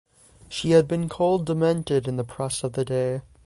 [0.49, 3.21] She had been called demented in the press of the day.